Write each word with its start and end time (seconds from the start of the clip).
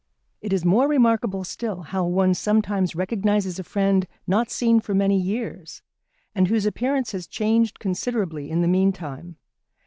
It 0.41 0.51
is 0.51 0.65
more 0.65 0.87
remarkable 0.87 1.43
still 1.43 1.83
how 1.83 2.03
one 2.05 2.33
sometimes 2.33 2.95
recognises 2.95 3.59
a 3.59 3.63
friend 3.63 4.07
not 4.25 4.49
seen 4.49 4.79
for 4.79 4.95
many 4.95 5.15
years, 5.21 5.83
and 6.33 6.47
whose 6.47 6.65
appearance 6.65 7.11
has 7.11 7.27
changed 7.27 7.77
considerably 7.77 8.49
in 8.49 8.61
the 8.63 8.67
meantime. 8.67 9.35